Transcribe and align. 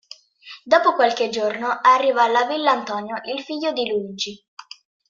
Dopo 0.63 0.95
qualche 0.95 1.29
giorno, 1.29 1.77
arriva 1.79 2.23
alla 2.23 2.45
villa 2.45 2.71
Antonio 2.71 3.21
il 3.25 3.39
figlio 3.43 3.71
di 3.71 3.87
Luigi. 3.87 4.43